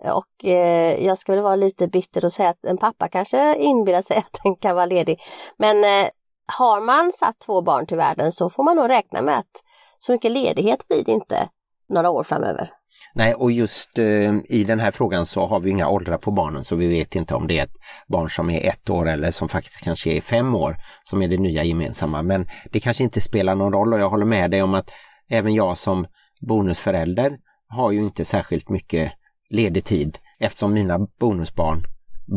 Och 0.04 0.46
eh, 0.46 1.06
jag 1.06 1.18
ska 1.18 1.34
väl 1.34 1.44
vara 1.44 1.56
lite 1.56 1.88
bitter 1.88 2.26
och 2.26 2.34
säga 2.34 2.50
att 2.50 2.66
en 2.66 2.78
pappa 2.78 3.08
kanske 3.08 3.56
inbillar 3.56 4.02
sig 4.02 4.18
att 4.32 4.40
den 4.44 4.56
kan 4.56 4.76
vara 4.76 4.86
ledig. 4.86 5.20
Men 5.58 5.84
eh, 5.84 6.10
har 6.46 6.82
man 6.82 7.12
satt 7.12 7.40
två 7.40 7.62
barn 7.62 7.86
till 7.86 7.98
världen 7.98 8.32
så 8.32 8.50
får 8.50 8.64
man 8.64 8.76
nog 8.76 8.90
räkna 8.90 9.22
med 9.22 9.38
att 9.38 9.64
så 9.98 10.12
mycket 10.12 10.32
ledighet 10.32 10.88
blir 10.88 11.04
det 11.04 11.12
inte 11.12 11.50
några 11.90 12.10
år 12.10 12.24
framöver. 12.24 12.70
Nej, 13.14 13.34
och 13.34 13.52
just 13.52 13.98
eh, 13.98 14.36
i 14.46 14.64
den 14.68 14.80
här 14.80 14.92
frågan 14.92 15.26
så 15.26 15.48
har 15.48 15.60
vi 15.60 15.70
inga 15.70 15.90
åldrar 15.90 16.18
på 16.18 16.32
barnen 16.32 16.64
så 16.64 16.76
vi 16.76 16.88
vet 16.88 17.16
inte 17.16 17.36
om 17.36 17.48
det 17.48 17.60
är 17.60 17.64
ett 17.64 17.78
barn 18.08 18.30
som 18.30 18.50
är 18.50 18.70
ett 18.70 18.90
år 18.90 19.10
eller 19.10 19.32
som 19.32 19.50
faktiskt 19.50 19.84
kanske 19.84 20.12
är 20.12 20.22
fem 20.22 20.56
år 20.56 20.78
som 21.04 21.22
är 21.22 21.28
det 21.28 21.38
nya 21.38 21.64
gemensamma. 21.64 22.22
Men 22.22 22.48
det 22.72 22.80
kanske 22.80 23.04
inte 23.04 23.22
spelar 23.22 23.56
någon 23.56 23.74
roll 23.74 23.94
och 23.94 24.00
jag 24.00 24.10
håller 24.10 24.26
med 24.26 24.52
dig 24.52 24.62
om 24.62 24.74
att 24.74 24.92
även 25.30 25.54
jag 25.54 25.78
som 25.78 26.08
bonusförälder 26.48 27.38
har 27.68 27.92
ju 27.92 28.00
inte 28.00 28.26
särskilt 28.26 28.70
mycket 28.70 29.12
ledig 29.50 29.86
tid 29.86 30.20
eftersom 30.40 30.74
mina 30.74 31.00
bonusbarn 31.20 31.84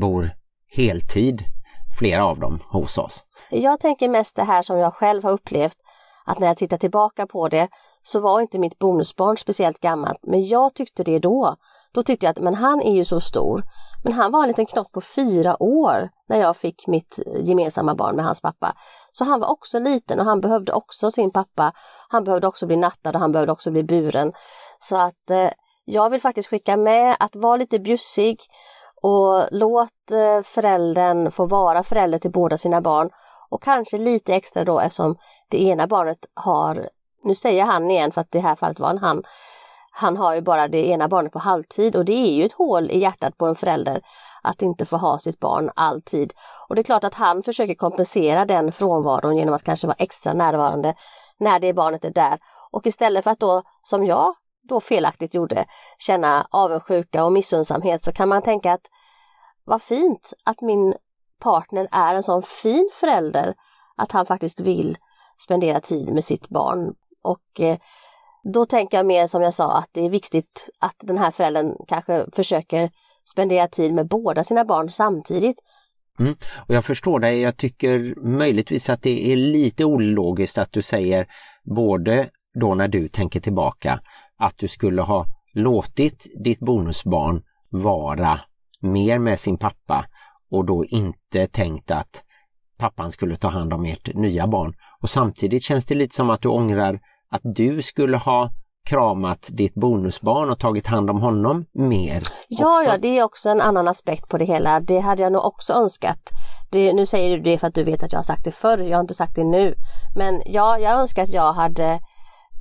bor 0.01 0.31
heltid, 0.71 1.45
flera 1.99 2.25
av 2.27 2.39
dem, 2.39 2.59
hos 2.69 2.99
oss. 2.99 3.25
Jag 3.51 3.81
tänker 3.81 4.09
mest 4.09 4.37
det 4.37 4.45
här 4.45 4.63
som 4.63 4.79
jag 4.79 4.95
själv 4.95 5.25
har 5.25 5.31
upplevt 5.31 5.77
att 6.27 6.39
när 6.39 6.47
jag 6.47 6.57
tittar 6.57 6.77
tillbaka 6.77 7.27
på 7.27 7.49
det 7.49 7.69
så 8.03 8.21
var 8.21 8.41
inte 8.41 8.59
mitt 8.59 8.79
bonusbarn 8.79 9.37
speciellt 9.37 9.81
gammalt, 9.81 10.19
men 10.23 10.47
jag 10.47 10.75
tyckte 10.75 11.05
det 11.05 11.19
då. 11.19 11.57
Då 11.95 12.03
tyckte 12.03 12.27
jag 12.27 12.31
att 12.31 12.43
men 12.43 12.55
han 12.55 12.81
är 12.81 12.95
ju 12.95 13.05
så 13.05 13.21
stor. 13.21 13.63
Men 14.05 14.13
han 14.13 14.33
var 14.33 14.43
en 14.43 14.49
liten 14.49 14.67
knopp 14.67 14.93
på 14.93 15.01
fyra 15.01 15.63
år 15.63 16.11
när 16.29 16.41
jag 16.41 16.57
fick 16.57 16.87
mitt 16.87 17.19
gemensamma 17.41 17.95
barn 17.95 18.17
med 18.17 18.25
hans 18.25 18.41
pappa. 18.41 18.75
Så 19.13 19.25
han 19.25 19.41
var 19.41 19.49
också 19.49 19.79
liten 19.79 20.21
och 20.21 20.25
han 20.25 20.41
behövde 20.41 20.73
också 20.73 21.11
sin 21.11 21.31
pappa. 21.31 21.73
Han 22.09 22.25
behövde 22.25 22.47
också 22.47 22.67
bli 22.67 22.77
nattad 22.77 23.15
och 23.15 23.21
han 23.21 23.33
behövde 23.33 23.53
också 23.53 23.71
bli 23.71 23.83
buren. 23.83 24.33
Så 24.79 24.97
att 24.97 25.31
eh, 25.31 25.51
jag 25.85 26.11
vill 26.11 26.21
faktiskt 26.21 26.49
skicka 26.49 26.77
med 26.77 27.17
att 27.21 27.37
vara 27.37 27.57
lite 27.57 27.79
bjussig 27.79 28.41
och 29.05 29.49
låt 29.51 30.11
eh, 30.11 30.43
föräldern 30.43 31.31
få 31.31 31.47
vara 31.47 31.83
förälder 31.83 32.19
till 32.19 32.31
båda 32.31 32.59
sina 32.59 32.81
barn 32.81 33.11
och 33.51 33.63
kanske 33.63 33.99
lite 33.99 34.35
extra 34.35 34.65
då 34.65 34.81
eftersom 34.81 35.17
det 35.49 35.63
ena 35.63 35.87
barnet 35.87 36.19
har, 36.35 36.89
nu 37.25 37.35
säger 37.35 37.65
han 37.65 37.91
igen 37.91 38.13
för 38.13 38.21
att 38.21 38.31
det 38.31 38.41
här 38.41 38.55
fallet 38.55 38.81
var 38.81 38.91
en 38.91 38.99
han, 38.99 39.23
han 39.93 40.17
har 40.17 40.35
ju 40.35 40.41
bara 40.41 40.69
det 40.69 40.89
ena 40.89 41.09
barnet 41.09 41.33
på 41.33 41.39
halvtid 41.39 41.97
och 41.97 42.05
det 42.05 42.13
är 42.13 42.33
ju 42.33 42.45
ett 42.45 42.53
hål 42.53 42.91
i 42.91 42.99
hjärtat 42.99 43.39
på 43.39 43.47
en 43.47 43.55
förälder 43.55 44.01
att 44.43 44.63
inte 44.63 44.85
få 44.85 44.97
ha 44.97 45.19
sitt 45.19 45.41
barn 45.41 45.71
alltid. 45.77 46.33
Och 46.69 46.75
det 46.75 46.81
är 46.81 46.85
klart 46.85 47.05
att 47.05 47.15
han 47.15 47.43
försöker 47.43 47.75
kompensera 47.75 48.45
den 48.45 48.73
frånvaron 48.73 49.37
genom 49.37 49.55
att 49.55 49.65
kanske 49.65 49.87
vara 49.87 49.97
extra 49.99 50.33
närvarande 50.33 50.95
när 51.39 51.61
det 51.61 51.73
barnet 51.73 52.05
är 52.05 52.11
där. 52.11 52.39
Och 52.71 52.87
istället 52.87 53.25
för 53.25 53.31
att 53.31 53.41
då, 53.41 53.63
som 53.83 54.07
jag 54.07 54.35
då 54.69 54.81
felaktigt 54.81 55.35
gjorde, 55.35 55.65
känna 55.99 56.47
avundsjuka 56.51 57.25
och 57.25 57.33
missundsamhet 57.33 58.03
så 58.03 58.13
kan 58.13 58.29
man 58.29 58.43
tänka 58.43 58.73
att 58.73 58.87
vad 59.65 59.83
fint 59.83 60.33
att 60.45 60.61
min 60.61 60.95
partner 61.41 61.89
är 61.93 62.15
en 62.15 62.23
sån 62.23 62.43
fin 62.43 62.91
förälder 62.93 63.55
att 63.97 64.13
han 64.13 64.27
faktiskt 64.27 64.61
vill 64.61 64.97
spendera 65.39 65.81
tid 65.81 66.15
med 66.15 66.25
sitt 66.25 66.49
barn. 66.49 66.95
Och 67.23 67.61
eh, 67.61 67.79
då 68.53 68.67
tänker 68.67 68.97
jag 68.97 69.07
mer 69.07 69.27
som 69.27 69.43
jag 69.43 69.55
sa 69.55 69.73
att 69.73 69.89
det 69.93 70.05
är 70.05 70.11
viktigt 70.11 70.69
att 70.79 70.97
den 70.99 71.19
här 71.19 71.31
föräldern 71.31 71.75
kanske 71.89 72.27
försöker 72.33 72.91
spendera 73.25 73.69
tid 73.69 73.95
med 73.95 74.09
båda 74.09 74.45
sina 74.45 74.65
barn 74.65 74.91
samtidigt. 74.91 75.61
Mm. 76.19 76.37
Och 76.69 76.75
jag 76.75 76.85
förstår 76.85 77.21
dig, 77.21 77.41
jag 77.41 77.57
tycker 77.57 78.15
möjligtvis 78.27 78.91
att 78.91 79.03
det 79.03 79.33
är 79.33 79.37
lite 79.37 79.85
ologiskt 79.85 80.59
att 80.59 80.73
du 80.73 80.83
säger 80.83 81.27
både 81.65 82.29
då 82.61 82.75
när 82.75 82.89
du 82.89 83.09
tänker 83.09 83.41
tillbaka 83.41 84.01
att 84.39 84.59
du 84.59 84.69
skulle 84.69 85.03
ha 85.03 85.27
låtit 85.55 86.27
ditt 86.45 86.61
bonusbarn 86.61 87.43
vara 87.71 88.41
mer 88.81 89.19
med 89.19 89.39
sin 89.39 89.59
pappa 89.59 90.07
och 90.51 90.65
då 90.65 90.85
inte 90.85 91.47
tänkt 91.47 91.91
att 91.91 92.25
pappan 92.79 93.13
skulle 93.13 93.37
ta 93.37 93.49
hand 93.49 93.73
om 93.73 93.85
ert 93.85 94.15
nya 94.15 94.47
barn. 94.47 94.75
Och 95.01 95.11
samtidigt 95.11 95.63
känns 95.63 95.87
det 95.87 95.95
lite 95.95 96.15
som 96.15 96.31
att 96.31 96.41
du 96.41 96.49
ångrar 96.49 97.01
att 97.31 97.43
du 97.43 97.83
skulle 97.83 98.17
ha 98.17 98.51
kramat 98.85 99.49
ditt 99.53 99.75
bonusbarn 99.75 100.51
och 100.51 100.59
tagit 100.59 100.87
hand 100.87 101.11
om 101.11 101.21
honom 101.21 101.65
mer. 101.73 102.23
Ja, 102.49 102.83
ja, 102.87 102.99
det 102.99 103.19
är 103.19 103.23
också 103.23 103.49
en 103.49 103.61
annan 103.61 103.89
aspekt 103.89 104.29
på 104.29 104.39
det 104.39 104.45
hela. 104.45 104.81
Det 104.81 104.99
hade 104.99 105.23
jag 105.23 105.33
nog 105.33 105.45
också 105.45 105.73
önskat. 105.73 106.19
Det, 106.71 106.93
nu 106.93 107.07
säger 107.07 107.37
du 107.37 107.43
det 107.43 107.59
för 107.59 107.67
att 107.67 107.75
du 107.75 107.85
vet 107.85 108.03
att 108.03 108.13
jag 108.13 108.19
har 108.19 108.25
sagt 108.25 108.45
det 108.45 108.53
förr, 108.53 108.79
jag 108.79 108.97
har 108.97 109.01
inte 109.01 109.15
sagt 109.15 109.37
det 109.37 109.45
nu. 109.45 109.75
Men 110.17 110.43
ja, 110.47 110.79
jag 110.79 110.93
önskar 110.93 111.23
att 111.23 111.33
jag 111.33 111.53
hade 111.53 112.01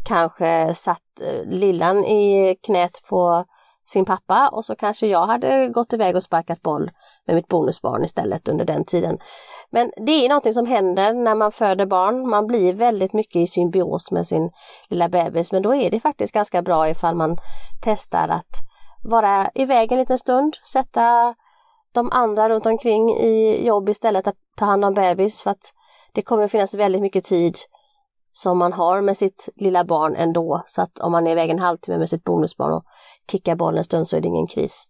kanske 0.06 0.76
satt 0.76 1.22
eh, 1.22 1.46
lillan 1.46 2.06
i 2.06 2.56
knät 2.62 3.02
på 3.10 3.46
sin 3.86 4.06
pappa 4.06 4.50
och 4.50 4.66
så 4.66 4.76
kanske 4.76 5.08
jag 5.08 5.28
hade 5.28 5.68
gått 5.68 5.94
iväg 5.94 6.16
och 6.16 6.24
sparkat 6.24 6.62
boll 6.62 6.92
med 7.28 7.36
mitt 7.36 7.48
bonusbarn 7.48 8.04
istället 8.04 8.50
under 8.50 8.66
den 8.66 8.86
tiden. 8.86 9.18
Men 9.70 9.92
det 10.06 10.12
är 10.12 10.30
någonting 10.30 10.54
som 10.54 10.66
händer 10.66 11.14
när 11.14 11.36
man 11.36 11.52
föder 11.52 11.86
barn. 11.86 12.30
Man 12.30 12.48
blir 12.48 12.74
väldigt 12.74 13.14
mycket 13.14 13.36
i 13.36 13.48
symbios 13.48 14.12
med 14.12 14.28
sin 14.28 14.50
lilla 14.88 15.10
bebis 15.10 15.52
men 15.52 15.62
då 15.62 15.76
är 15.76 15.92
det 15.92 16.00
faktiskt 16.00 16.34
ganska 16.34 16.62
bra 16.62 16.90
ifall 16.90 17.16
man 17.16 17.38
testar 17.84 18.28
att 18.30 18.60
vara 19.04 19.50
iväg 19.56 19.92
en 19.92 20.00
liten 20.00 20.18
stund, 20.18 20.58
sätta 20.74 21.36
de 21.94 22.12
andra 22.12 22.50
runt 22.50 22.66
omkring 22.66 23.10
i 23.10 23.66
jobb 23.66 23.90
istället 23.90 24.28
att 24.28 24.36
ta 24.58 24.66
hand 24.66 24.86
om 24.86 24.94
bebis 24.94 25.42
för 25.42 25.52
att 25.52 25.74
det 26.12 26.22
kommer 26.22 26.48
finnas 26.48 26.74
väldigt 26.74 27.02
mycket 27.02 27.24
tid 27.24 27.56
som 28.34 28.58
man 28.58 28.74
har 28.74 29.02
med 29.02 29.18
sitt 29.18 29.50
lilla 29.56 29.86
barn 29.86 30.16
ändå. 30.16 30.64
Så 30.68 30.82
att 30.82 31.00
om 31.00 31.12
man 31.12 31.28
är 31.28 31.32
iväg 31.32 31.50
en 31.50 31.60
halvtimme 31.60 31.98
med 31.98 32.10
sitt 32.10 32.24
bonusbarn 32.24 32.74
och 32.74 32.84
kickar 33.32 33.56
bollen 33.56 33.78
en 33.78 33.84
stund 33.84 34.08
så 34.08 34.18
är 34.18 34.22
det 34.22 34.28
ingen 34.28 34.48
kris. 34.48 34.84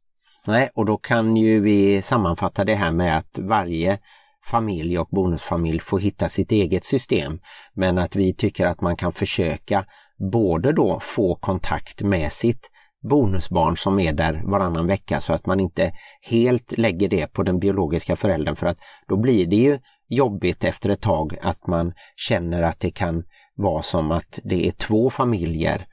Nej, 0.46 0.70
och 0.76 0.86
då 0.86 0.98
kan 0.98 1.36
ju 1.36 1.60
vi 1.62 2.02
sammanfatta 2.02 2.64
det 2.64 2.76
här 2.76 2.92
med 2.92 3.18
att 3.18 3.40
varje 3.40 4.00
familj 4.46 5.00
och 5.00 5.08
bonusfamilj 5.12 5.80
får 5.80 6.00
hitta 6.00 6.30
sitt 6.30 6.52
eget 6.52 6.86
system. 6.86 7.40
Men 7.74 7.98
att 7.98 8.16
vi 8.16 8.34
tycker 8.34 8.66
att 8.66 8.82
man 8.82 8.96
kan 8.96 9.14
försöka 9.14 9.86
både 10.32 10.72
då 10.72 11.00
få 11.00 11.36
kontakt 11.36 12.04
med 12.04 12.32
sitt 12.32 12.70
bonusbarn 13.10 13.78
som 13.78 14.00
är 14.00 14.14
där 14.14 14.42
varannan 14.46 14.88
vecka 14.88 15.20
så 15.20 15.34
att 15.34 15.46
man 15.46 15.60
inte 15.60 15.92
helt 16.22 16.78
lägger 16.78 17.10
det 17.10 17.34
på 17.34 17.44
den 17.44 17.60
biologiska 17.60 18.16
föräldern 18.16 18.56
för 18.56 18.68
att 18.68 18.78
då 19.08 19.18
blir 19.18 19.48
det 19.48 19.56
ju 19.56 19.80
jobbigt 20.10 20.64
efter 20.64 20.90
ett 20.90 21.02
tag 21.02 21.38
att 21.42 21.68
man 21.68 21.94
känner 22.16 22.62
att 22.62 22.80
det 22.80 22.92
kan 22.92 23.24
vara 23.56 23.82
som 23.82 24.12
att 24.12 24.40
det 24.44 24.68
är 24.68 24.72
två 24.72 25.10
familjer 25.10 25.86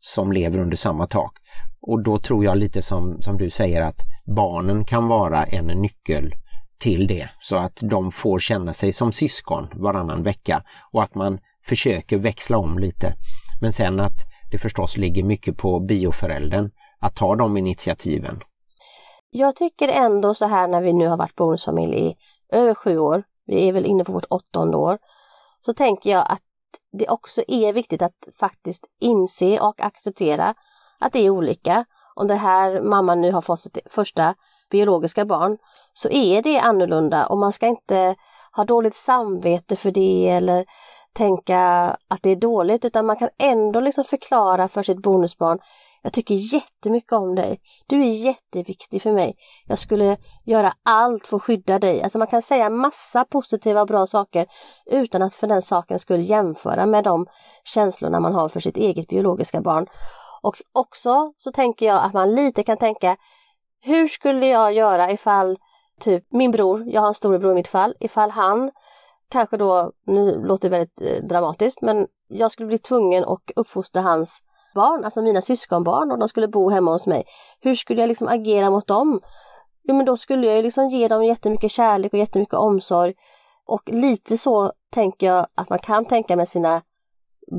som 0.00 0.32
lever 0.32 0.58
under 0.58 0.76
samma 0.76 1.06
tak. 1.06 1.32
Och 1.80 2.02
då 2.02 2.18
tror 2.18 2.44
jag 2.44 2.58
lite 2.58 2.82
som, 2.82 3.22
som 3.22 3.38
du 3.38 3.50
säger 3.50 3.82
att 3.82 4.00
barnen 4.36 4.84
kan 4.84 5.08
vara 5.08 5.44
en 5.44 5.66
nyckel 5.66 6.34
till 6.78 7.06
det 7.06 7.28
så 7.40 7.56
att 7.56 7.78
de 7.82 8.10
får 8.10 8.38
känna 8.38 8.72
sig 8.72 8.92
som 8.92 9.12
syskon 9.12 9.68
varannan 9.74 10.22
vecka 10.22 10.62
och 10.92 11.02
att 11.02 11.14
man 11.14 11.38
försöker 11.66 12.18
växla 12.18 12.58
om 12.58 12.78
lite. 12.78 13.14
Men 13.60 13.72
sen 13.72 14.00
att 14.00 14.16
det 14.50 14.58
förstås 14.58 14.96
ligger 14.96 15.22
mycket 15.22 15.56
på 15.56 15.80
bioföräldern 15.80 16.70
att 17.00 17.14
ta 17.14 17.36
de 17.36 17.56
initiativen. 17.56 18.40
Jag 19.30 19.56
tycker 19.56 19.88
ändå 19.88 20.34
så 20.34 20.46
här 20.46 20.68
när 20.68 20.80
vi 20.80 20.92
nu 20.92 21.06
har 21.06 21.16
varit 21.16 21.34
bonusfamilj 21.34 21.96
i 21.96 22.16
över 22.52 22.74
sju 22.74 22.98
år, 22.98 23.22
vi 23.46 23.68
är 23.68 23.72
väl 23.72 23.86
inne 23.86 24.04
på 24.04 24.12
vårt 24.12 24.26
åttonde 24.30 24.76
år, 24.76 24.98
så 25.60 25.74
tänker 25.74 26.10
jag 26.10 26.26
att 26.28 26.42
det 26.98 27.08
också 27.08 27.42
är 27.48 27.72
viktigt 27.72 28.02
att 28.02 28.28
faktiskt 28.40 28.86
inse 29.00 29.60
och 29.60 29.80
acceptera 29.80 30.54
att 30.98 31.12
det 31.12 31.26
är 31.26 31.30
olika. 31.30 31.84
Om 32.14 32.26
det 32.26 32.34
här 32.34 32.80
mamman 32.82 33.20
nu 33.20 33.32
har 33.32 33.42
fått 33.42 33.60
sitt 33.60 33.78
första 33.90 34.34
biologiska 34.70 35.24
barn 35.24 35.58
så 35.92 36.10
är 36.10 36.42
det 36.42 36.58
annorlunda 36.58 37.26
och 37.26 37.38
man 37.38 37.52
ska 37.52 37.66
inte 37.66 38.16
ha 38.52 38.64
dåligt 38.64 38.94
samvete 38.94 39.76
för 39.76 39.90
det 39.90 40.28
eller 40.28 40.64
tänka 41.18 41.60
att 42.08 42.22
det 42.22 42.30
är 42.30 42.36
dåligt 42.36 42.84
utan 42.84 43.06
man 43.06 43.16
kan 43.16 43.28
ändå 43.38 43.80
liksom 43.80 44.04
förklara 44.04 44.68
för 44.68 44.82
sitt 44.82 45.02
bonusbarn 45.02 45.58
jag 46.02 46.12
tycker 46.12 46.34
jättemycket 46.34 47.12
om 47.12 47.34
dig. 47.34 47.60
Du 47.86 48.02
är 48.02 48.10
jätteviktig 48.10 49.02
för 49.02 49.12
mig. 49.12 49.36
Jag 49.66 49.78
skulle 49.78 50.16
göra 50.44 50.72
allt 50.82 51.26
för 51.26 51.36
att 51.36 51.42
skydda 51.42 51.78
dig. 51.78 52.02
Alltså 52.02 52.18
man 52.18 52.26
kan 52.26 52.42
säga 52.42 52.70
massa 52.70 53.24
positiva 53.24 53.80
och 53.80 53.86
bra 53.86 54.06
saker 54.06 54.46
utan 54.86 55.22
att 55.22 55.34
för 55.34 55.46
den 55.46 55.62
saken 55.62 55.98
skulle 55.98 56.22
jämföra 56.22 56.86
med 56.86 57.04
de 57.04 57.26
känslorna 57.64 58.20
man 58.20 58.34
har 58.34 58.48
för 58.48 58.60
sitt 58.60 58.76
eget 58.76 59.08
biologiska 59.08 59.60
barn. 59.60 59.86
Och 60.42 60.56
också 60.72 61.32
så 61.36 61.52
tänker 61.52 61.86
jag 61.86 62.04
att 62.04 62.12
man 62.12 62.34
lite 62.34 62.62
kan 62.62 62.76
tänka 62.76 63.16
hur 63.80 64.08
skulle 64.08 64.46
jag 64.46 64.72
göra 64.72 65.10
ifall 65.10 65.58
typ 66.00 66.24
min 66.30 66.50
bror, 66.50 66.84
jag 66.86 67.00
har 67.00 67.08
en 67.08 67.14
storebror 67.14 67.52
i 67.52 67.54
mitt 67.54 67.68
fall, 67.68 67.94
ifall 68.00 68.30
han 68.30 68.70
kanske 69.30 69.56
då, 69.56 69.92
nu 70.06 70.44
låter 70.44 70.70
det 70.70 70.78
väldigt 70.78 71.00
eh, 71.00 71.24
dramatiskt, 71.28 71.82
men 71.82 72.06
jag 72.28 72.50
skulle 72.50 72.66
bli 72.66 72.78
tvungen 72.78 73.24
att 73.24 73.50
uppfostra 73.56 74.02
hans 74.02 74.42
barn, 74.74 75.04
alltså 75.04 75.22
mina 75.22 75.40
syskonbarn 75.40 76.10
och 76.10 76.18
de 76.18 76.28
skulle 76.28 76.48
bo 76.48 76.70
hemma 76.70 76.90
hos 76.92 77.06
mig. 77.06 77.24
Hur 77.60 77.74
skulle 77.74 78.00
jag 78.00 78.08
liksom 78.08 78.28
agera 78.28 78.70
mot 78.70 78.86
dem? 78.86 79.20
Jo 79.82 79.94
men 79.94 80.06
då 80.06 80.16
skulle 80.16 80.46
jag 80.46 80.62
liksom 80.62 80.88
ge 80.88 81.08
dem 81.08 81.24
jättemycket 81.24 81.72
kärlek 81.72 82.12
och 82.12 82.18
jättemycket 82.18 82.54
omsorg. 82.54 83.14
Och 83.66 83.82
lite 83.86 84.38
så 84.38 84.72
tänker 84.90 85.26
jag 85.26 85.46
att 85.54 85.70
man 85.70 85.78
kan 85.78 86.04
tänka 86.04 86.36
med 86.36 86.48
sina 86.48 86.82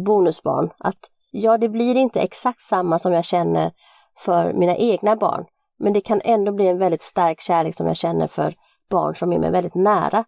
bonusbarn 0.05 0.69
att 0.77 1.09
ja, 1.31 1.57
det 1.57 1.69
blir 1.69 1.95
inte 1.95 2.21
exakt 2.21 2.61
samma 2.61 2.99
som 2.99 3.13
jag 3.13 3.25
känner 3.25 3.71
för 4.17 4.53
mina 4.53 4.75
egna 4.75 5.15
barn. 5.15 5.45
Men 5.79 5.93
det 5.93 6.01
kan 6.01 6.21
ändå 6.23 6.51
bli 6.51 6.67
en 6.67 6.77
väldigt 6.77 7.01
stark 7.01 7.41
kärlek 7.41 7.75
som 7.75 7.87
jag 7.87 7.97
känner 7.97 8.27
för 8.27 8.53
barn 8.89 9.15
som 9.15 9.33
är 9.33 9.39
mig 9.39 9.51
väldigt 9.51 9.75
nära. 9.75 10.25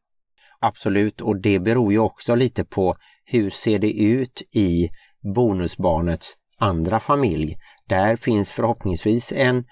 Absolut, 0.62 1.22
och 1.22 1.42
det 1.42 1.60
beror 1.60 1.92
ju 1.92 2.00
också 2.00 2.36
lite 2.36 2.66
på 2.66 2.96
hur 3.26 3.50
ser 3.50 3.80
det 3.80 3.92
ut 3.92 4.42
i 4.54 4.90
bonusbarnets 5.36 6.34
andra 6.60 7.00
familj. 7.00 7.58
Där 7.88 8.16
finns 8.16 8.52
förhoppningsvis 8.52 9.34
en 9.36 9.64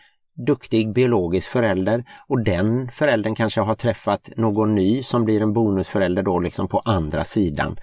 duktig 0.47 0.93
biologisk 0.93 1.49
förälder 1.49 2.03
och 2.27 2.43
den 2.43 2.87
föräldern 2.91 3.35
kanske 3.35 3.61
har 3.61 3.75
träffat 3.75 4.29
någon 4.37 4.75
ny 4.75 5.03
som 5.03 5.25
blir 5.25 5.41
en 5.41 5.53
bonusförälder 5.53 6.23
då 6.23 6.39
liksom 6.39 6.67
på 6.67 6.79
andra 6.79 7.23
sidan. 7.23 7.77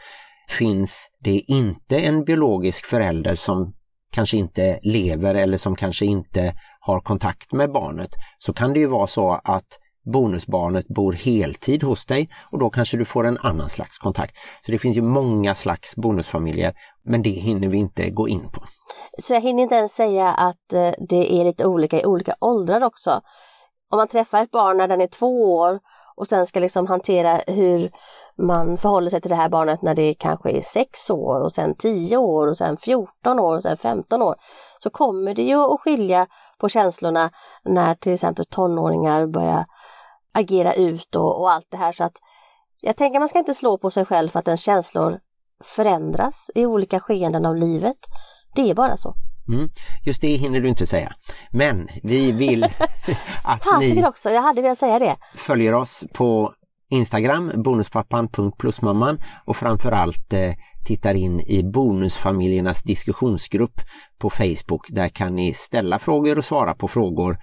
Finns 0.49 1.11
det 1.25 1.39
inte 1.39 1.99
en 1.99 2.25
biologisk 2.25 2.85
förälder 2.85 3.35
som 3.35 3.73
kanske 4.13 4.37
inte 4.37 4.79
lever 4.83 5.35
eller 5.35 5.57
som 5.57 5.77
kanske 5.77 6.07
inte 6.07 6.55
har 6.81 7.01
kontakt 7.01 7.53
med 7.53 7.73
barnet 7.73 8.11
så 8.39 8.53
kan 8.53 8.73
det 8.73 8.81
ju 8.81 8.87
vara 8.87 9.07
så 9.07 9.41
att 9.45 9.79
bonusbarnet 10.13 10.89
bor 10.89 11.13
heltid 11.13 11.83
hos 11.83 12.07
dig 12.07 12.29
och 12.51 12.59
då 12.59 12.71
kanske 12.71 12.97
du 12.97 13.05
får 13.05 13.27
en 13.27 13.39
annan 13.39 13.69
slags 13.69 13.99
kontakt. 13.99 14.37
Så 14.61 14.73
det 14.73 14.79
finns 14.79 14.97
ju 14.97 15.03
många 15.03 15.55
slags 15.55 15.97
bonusfamiljer 15.97 16.75
men 17.05 17.23
det 17.23 17.31
hinner 17.31 17.69
vi 17.69 17.79
inte 17.79 18.11
gå 18.11 18.29
in 18.29 18.51
på. 18.53 18.63
Så 19.23 19.35
jag 19.35 19.41
hinner 19.41 19.63
inte 19.63 19.75
ens 19.75 19.93
säga 19.93 20.33
att 20.33 20.73
eh, 20.73 20.91
det 21.09 21.41
är 21.41 21.45
lite 21.45 21.67
olika 21.67 22.01
i 22.01 22.05
olika 22.05 22.35
åldrar 22.41 22.85
också. 22.85 23.21
Om 23.91 23.97
man 23.97 24.09
träffar 24.09 24.43
ett 24.43 24.51
barn 24.51 24.77
när 24.77 24.89
den 24.89 25.01
är 25.01 25.07
två 25.07 25.55
år 25.55 25.81
och 26.17 26.27
sen 26.27 26.47
ska 26.47 26.61
liksom 26.61 26.87
hantera 26.87 27.41
hur 27.47 27.91
man 28.39 28.79
förhåller 28.79 29.11
sig 29.11 29.21
till 29.21 29.31
det 29.31 29.37
här 29.37 29.49
barnet 29.49 29.83
när 29.83 29.95
det 29.95 30.15
kanske 30.15 30.51
är 30.51 30.61
sex 30.61 31.11
år 31.11 31.41
och 31.41 31.53
sen 31.53 31.75
tio 31.75 32.17
år 32.17 32.47
och 32.47 32.57
sen 32.57 32.77
14 32.77 33.39
år 33.39 33.57
och 33.57 33.63
sen 33.63 33.77
15 33.77 34.23
år. 34.23 34.35
Så 34.79 34.91
kommer 34.91 35.35
det 35.35 35.43
ju 35.43 35.75
att 35.75 35.81
skilja 35.81 36.27
på 36.59 36.69
känslorna 36.69 37.31
när 37.65 37.95
till 37.95 38.13
exempel 38.13 38.45
tonåringar 38.45 39.27
börjar 39.27 39.65
agera 40.37 40.75
ut 40.75 41.17
och, 41.17 41.41
och 41.41 41.53
allt 41.53 41.67
det 41.71 41.77
här 41.77 41.93
så 41.93 42.05
att 42.05 42.17
jag 42.81 42.97
tänker 42.97 43.19
man 43.19 43.29
ska 43.29 43.39
inte 43.39 43.55
slå 43.55 43.79
på 43.79 43.91
sig 43.91 44.05
själv 44.05 44.29
för 44.29 44.39
att 44.39 44.49
ens 44.49 44.61
känslor 44.61 45.19
förändras 45.65 46.51
i 46.55 46.67
olika 46.67 47.01
skeenden 47.01 47.47
av 47.47 47.57
livet. 47.57 47.97
Det 48.55 48.71
är 48.71 48.75
bara 48.75 48.97
så. 48.97 49.15
Mm. 49.49 49.69
Just 50.07 50.21
det 50.21 50.37
hinner 50.37 50.61
du 50.61 50.69
inte 50.69 50.87
säga. 50.87 51.13
Men 51.51 51.89
vi 52.03 52.33
vill 52.33 52.65
att 53.45 53.65
Fasiken 53.65 53.97
ni 53.97 54.07
också, 54.07 54.31
jag 54.31 54.43
hade 54.43 54.63
velat 54.63 54.79
säga 54.79 54.99
det. 54.99 55.17
följer 55.37 55.75
oss 55.75 56.05
på 56.13 56.53
Instagram, 56.91 57.53
bonuspappan.plusmamman 57.55 59.19
och 59.45 59.57
framförallt 59.57 60.33
eh, 60.33 60.53
tittar 60.87 61.15
in 61.15 61.41
i 61.41 61.63
bonusfamiljernas 61.63 62.83
diskussionsgrupp 62.83 63.81
på 64.19 64.31
Facebook. 64.31 64.87
Där 64.89 65.09
kan 65.09 65.35
ni 65.35 65.55
ställa 65.55 65.99
frågor 65.99 66.39
och 66.39 66.45
svara 66.45 66.75
på 66.75 66.89
frågor 66.89 67.39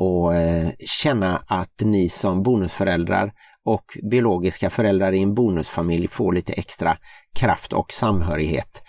och 0.00 0.34
eh, 0.34 0.68
känna 0.86 1.42
att 1.46 1.80
ni 1.84 2.08
som 2.08 2.42
bonusföräldrar 2.42 3.32
och 3.64 3.84
biologiska 4.10 4.70
föräldrar 4.70 5.12
i 5.12 5.22
en 5.22 5.34
bonusfamilj 5.34 6.08
får 6.08 6.32
lite 6.32 6.52
extra 6.52 6.96
kraft 7.34 7.72
och 7.72 7.92
samhörighet. 7.92 8.82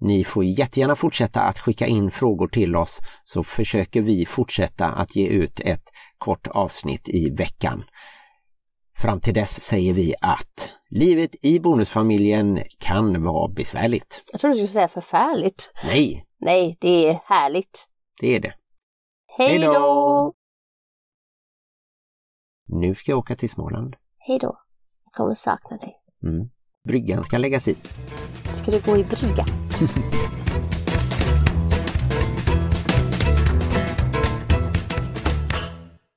Ni 0.00 0.24
får 0.24 0.44
jättegärna 0.44 0.96
fortsätta 0.96 1.40
att 1.40 1.58
skicka 1.58 1.86
in 1.86 2.10
frågor 2.10 2.48
till 2.48 2.76
oss 2.76 3.00
så 3.24 3.44
försöker 3.44 4.02
vi 4.02 4.26
fortsätta 4.26 4.86
att 4.86 5.16
ge 5.16 5.28
ut 5.28 5.60
ett 5.60 5.84
kort 6.18 6.46
avsnitt 6.46 7.08
i 7.08 7.30
veckan. 7.30 7.84
Fram 8.98 9.20
till 9.20 9.34
dess 9.34 9.62
säger 9.62 9.94
vi 9.94 10.14
att 10.20 10.70
livet 10.90 11.44
i 11.44 11.60
bonusfamiljen 11.60 12.62
kan 12.78 13.24
vara 13.24 13.48
besvärligt. 13.48 14.22
Jag 14.32 14.40
tror 14.40 14.50
du 14.50 14.54
skulle 14.54 14.68
säga 14.68 14.88
förfärligt. 14.88 15.70
Nej. 15.84 16.24
Nej, 16.40 16.78
det 16.80 17.08
är 17.08 17.20
härligt. 17.24 17.86
Det 18.20 18.36
är 18.36 18.40
det. 18.40 18.52
Hej 19.38 19.58
då! 19.58 20.34
Nu 22.68 22.94
ska 22.94 23.12
jag 23.12 23.18
åka 23.18 23.36
till 23.36 23.50
Småland. 23.50 23.96
Hej 24.18 24.38
då. 24.38 24.58
Jag 25.04 25.12
kommer 25.12 25.34
sakna 25.34 25.76
dig. 25.76 25.96
Mm. 26.22 26.48
Bryggan 26.84 27.24
ska 27.24 27.38
läggas 27.38 27.68
i. 27.68 27.76
Ska 28.54 28.70
du 28.70 28.80
gå 28.80 28.96
i 28.96 29.04
brygga? 29.04 29.44